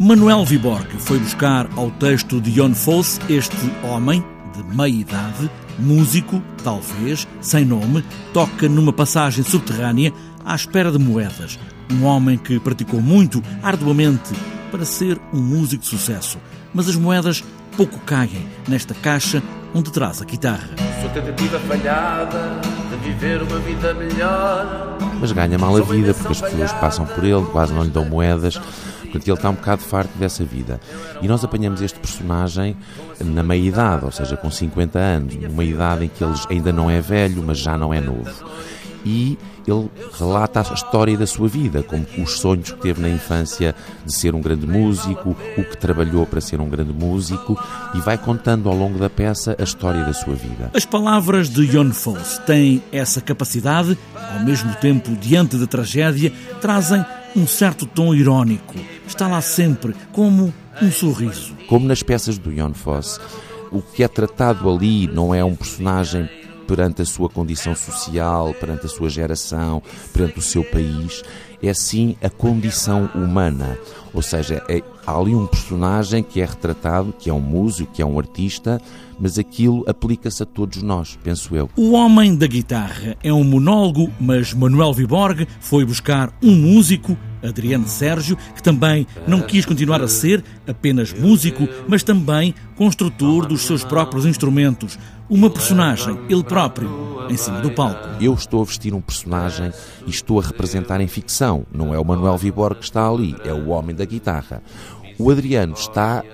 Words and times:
Manuel 0.00 0.44
Viborg 0.44 0.88
foi 0.98 1.20
buscar 1.20 1.70
ao 1.76 1.88
texto 1.88 2.40
de 2.40 2.50
Jon 2.50 2.74
Fosse 2.74 3.20
este 3.28 3.56
homem 3.84 4.24
de 4.52 4.76
meia 4.76 4.92
idade, 4.92 5.48
músico, 5.78 6.42
talvez, 6.64 7.28
sem 7.40 7.64
nome, 7.64 8.04
toca 8.32 8.68
numa 8.68 8.92
passagem 8.92 9.44
subterrânea 9.44 10.12
à 10.44 10.56
espera 10.56 10.90
de 10.90 10.98
moedas. 10.98 11.60
Um 11.92 12.02
homem 12.06 12.36
que 12.36 12.58
praticou 12.58 13.00
muito, 13.00 13.40
arduamente, 13.62 14.34
para 14.72 14.84
ser 14.84 15.16
um 15.32 15.40
músico 15.40 15.84
de 15.84 15.88
sucesso. 15.88 16.38
Mas 16.74 16.88
as 16.88 16.96
moedas 16.96 17.44
pouco 17.76 18.00
caem 18.00 18.48
nesta 18.66 18.94
caixa 18.94 19.40
onde 19.72 19.92
traz 19.92 20.20
a 20.20 20.24
guitarra. 20.24 20.70
Sua 21.00 21.10
tentativa 21.10 21.60
falhada 21.60 22.60
de 22.90 22.96
viver 22.96 23.40
uma 23.42 23.60
vida 23.60 23.94
melhor. 23.94 24.98
Mas 25.20 25.30
ganha 25.30 25.56
mal 25.56 25.76
a 25.76 25.82
vida 25.82 26.12
porque 26.14 26.32
as 26.32 26.40
pessoas 26.40 26.72
passam 26.72 27.06
por 27.06 27.22
ele, 27.22 27.44
quase 27.52 27.72
não 27.72 27.84
lhe 27.84 27.90
dão 27.90 28.04
moedas. 28.04 28.60
Portanto, 29.14 29.28
ele 29.28 29.36
está 29.36 29.50
um 29.50 29.54
bocado 29.54 29.82
farto 29.82 30.18
dessa 30.18 30.44
vida. 30.44 30.80
E 31.22 31.28
nós 31.28 31.44
apanhamos 31.44 31.80
este 31.80 31.98
personagem 32.00 32.76
na 33.20 33.44
meia-idade, 33.44 34.04
ou 34.04 34.10
seja, 34.10 34.36
com 34.36 34.50
50 34.50 34.98
anos, 34.98 35.36
numa 35.36 35.64
idade 35.64 36.06
em 36.06 36.08
que 36.08 36.24
ele 36.24 36.34
ainda 36.50 36.72
não 36.72 36.90
é 36.90 37.00
velho, 37.00 37.42
mas 37.46 37.58
já 37.58 37.78
não 37.78 37.94
é 37.94 38.00
novo. 38.00 38.32
E 39.04 39.38
ele 39.68 39.88
relata 40.18 40.60
a 40.60 40.74
história 40.74 41.16
da 41.16 41.26
sua 41.26 41.46
vida, 41.46 41.82
como 41.82 42.04
os 42.18 42.40
sonhos 42.40 42.72
que 42.72 42.80
teve 42.80 43.00
na 43.00 43.08
infância 43.08 43.74
de 44.04 44.12
ser 44.12 44.34
um 44.34 44.40
grande 44.40 44.66
músico, 44.66 45.36
o 45.56 45.64
que 45.64 45.76
trabalhou 45.76 46.26
para 46.26 46.40
ser 46.40 46.60
um 46.60 46.68
grande 46.68 46.92
músico, 46.92 47.56
e 47.94 48.00
vai 48.00 48.18
contando 48.18 48.68
ao 48.68 48.74
longo 48.74 48.98
da 48.98 49.08
peça 49.08 49.54
a 49.58 49.62
história 49.62 50.04
da 50.04 50.12
sua 50.12 50.34
vida. 50.34 50.70
As 50.74 50.84
palavras 50.84 51.48
de 51.48 51.66
Jon 51.68 51.92
Fosse 51.92 52.40
têm 52.40 52.82
essa 52.90 53.20
capacidade, 53.20 53.96
ao 54.36 54.44
mesmo 54.44 54.74
tempo, 54.76 55.14
diante 55.16 55.56
da 55.56 55.66
tragédia, 55.66 56.32
trazem 56.60 57.04
um 57.36 57.46
certo 57.46 57.86
tom 57.86 58.14
irónico. 58.14 58.74
Está 59.06 59.28
lá 59.28 59.40
sempre, 59.40 59.94
como 60.12 60.52
um 60.80 60.90
sorriso. 60.90 61.54
Como 61.68 61.86
nas 61.86 62.02
peças 62.02 62.38
do 62.38 62.52
Jon 62.52 62.74
Fosse, 62.74 63.20
o 63.70 63.80
que 63.80 64.02
é 64.02 64.08
tratado 64.08 64.68
ali 64.70 65.06
não 65.06 65.34
é 65.34 65.44
um 65.44 65.54
personagem 65.54 66.28
perante 66.66 67.02
a 67.02 67.04
sua 67.04 67.28
condição 67.28 67.74
social, 67.74 68.54
perante 68.54 68.86
a 68.86 68.88
sua 68.88 69.10
geração, 69.10 69.82
perante 70.12 70.38
o 70.38 70.42
seu 70.42 70.64
país, 70.64 71.22
é 71.62 71.74
sim 71.74 72.16
a 72.22 72.30
condição 72.30 73.10
humana. 73.14 73.78
Ou 74.12 74.22
seja, 74.22 74.62
é, 74.68 74.82
há 75.06 75.16
ali 75.16 75.34
um 75.34 75.46
personagem 75.46 76.22
que 76.22 76.40
é 76.40 76.44
retratado, 76.44 77.14
que 77.18 77.30
é 77.30 77.34
um 77.34 77.40
músico, 77.40 77.92
que 77.92 78.02
é 78.02 78.06
um 78.06 78.18
artista, 78.18 78.80
mas 79.18 79.38
aquilo 79.38 79.84
aplica-se 79.86 80.42
a 80.42 80.46
todos 80.46 80.82
nós, 80.82 81.18
penso 81.22 81.54
eu. 81.54 81.70
O 81.76 81.92
Homem 81.92 82.34
da 82.36 82.46
Guitarra 82.46 83.16
é 83.22 83.32
um 83.32 83.44
monólogo, 83.44 84.10
mas 84.20 84.52
Manuel 84.52 84.92
Viborg 84.92 85.46
foi 85.60 85.84
buscar 85.84 86.32
um 86.42 86.54
músico, 86.54 87.16
Adriano 87.42 87.86
Sérgio, 87.86 88.36
que 88.54 88.62
também 88.62 89.06
não 89.26 89.40
quis 89.40 89.64
continuar 89.66 90.02
a 90.02 90.08
ser 90.08 90.42
apenas 90.66 91.12
músico, 91.12 91.68
mas 91.86 92.02
também 92.02 92.54
construtor 92.76 93.46
dos 93.46 93.62
seus 93.62 93.84
próprios 93.84 94.26
instrumentos. 94.26 94.98
Uma 95.28 95.48
personagem, 95.48 96.18
ele 96.28 96.44
próprio, 96.44 96.90
em 97.30 97.36
cima 97.36 97.60
do 97.60 97.70
palco. 97.70 98.22
Eu 98.22 98.34
estou 98.34 98.60
a 98.60 98.64
vestir 98.64 98.92
um 98.92 99.00
personagem 99.00 99.72
e 100.06 100.10
estou 100.10 100.38
a 100.38 100.42
representar 100.42 101.00
em 101.00 101.06
ficção. 101.06 101.64
Não 101.72 101.94
é 101.94 101.98
o 101.98 102.04
Manuel 102.04 102.36
Viborg 102.36 102.78
que 102.78 102.84
está 102.84 103.08
ali, 103.08 103.34
é 103.44 103.52
o 103.52 103.68
Homem 103.68 103.96
da 103.96 104.04
Guitarra. 104.04 104.62
O 105.18 105.30
Adriano 105.30 105.74
está 105.74 106.24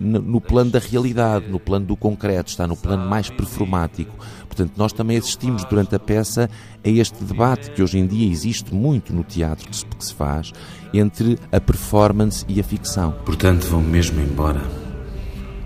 no 0.00 0.40
plano 0.40 0.70
da 0.70 0.78
realidade, 0.78 1.48
no 1.48 1.58
plano 1.58 1.86
do 1.86 1.96
concreto, 1.96 2.50
está 2.50 2.66
no 2.66 2.76
plano 2.76 3.04
mais 3.04 3.28
performático. 3.30 4.14
Portanto, 4.46 4.72
nós 4.76 4.92
também 4.92 5.16
assistimos 5.16 5.64
durante 5.64 5.94
a 5.94 5.98
peça 5.98 6.48
a 6.84 6.88
este 6.88 7.22
debate 7.24 7.70
que 7.72 7.82
hoje 7.82 7.98
em 7.98 8.06
dia 8.06 8.30
existe 8.30 8.72
muito 8.72 9.12
no 9.12 9.24
teatro 9.24 9.68
que 9.68 9.76
se, 9.76 9.84
que 9.84 10.04
se 10.04 10.14
faz 10.14 10.52
entre 10.94 11.38
a 11.50 11.60
performance 11.60 12.44
e 12.48 12.60
a 12.60 12.64
ficção. 12.64 13.12
Portanto, 13.24 13.64
vão 13.66 13.80
mesmo 13.80 14.20
embora. 14.20 14.62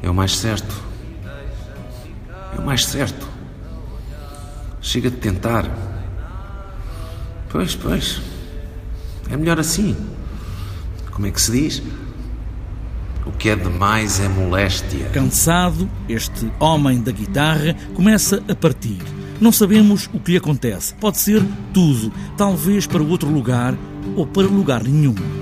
É 0.02 0.08
o 0.08 0.14
mais 0.14 0.36
certo. 0.36 0.82
É 2.56 2.58
o 2.58 2.64
mais 2.64 2.86
certo. 2.86 3.28
Chega 4.80 5.10
de 5.10 5.16
tentar. 5.18 5.70
Pois, 7.50 7.74
pois. 7.76 8.20
É 9.30 9.36
melhor 9.36 9.60
assim. 9.60 9.94
Como 11.10 11.26
é 11.26 11.30
que 11.30 11.40
se 11.40 11.52
diz? 11.52 11.82
O 13.24 13.30
que 13.32 13.48
é 13.48 13.56
demais 13.56 14.20
é 14.20 14.28
moléstia. 14.28 15.08
Cansado, 15.10 15.88
este 16.08 16.50
homem 16.58 17.00
da 17.00 17.12
guitarra 17.12 17.76
começa 17.94 18.42
a 18.48 18.54
partir. 18.54 18.98
Não 19.40 19.52
sabemos 19.52 20.08
o 20.12 20.20
que 20.20 20.32
lhe 20.32 20.36
acontece. 20.36 20.94
Pode 20.94 21.18
ser 21.18 21.42
tudo, 21.72 22.12
talvez 22.36 22.86
para 22.86 23.02
outro 23.02 23.28
lugar 23.28 23.74
ou 24.16 24.26
para 24.26 24.46
lugar 24.46 24.82
nenhum. 24.84 25.41